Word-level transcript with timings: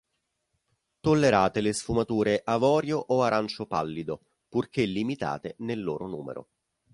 Tollerate 0.99 1.61
le 1.61 1.73
sfumature 1.73 2.41
avorio 2.43 2.97
o 2.97 3.21
arancio 3.21 3.67
pallido, 3.67 4.21
purché 4.49 4.83
limitate 4.85 5.53
nel 5.59 5.83
loro 5.83 6.07
numero. 6.07 6.47